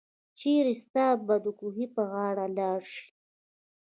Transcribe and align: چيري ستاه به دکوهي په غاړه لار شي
چيري 0.37 0.75
ستاه 0.83 1.13
به 1.27 1.35
دکوهي 1.45 1.85
په 1.95 2.01
غاړه 2.11 2.45
لار 2.57 2.81
شي 2.93 3.05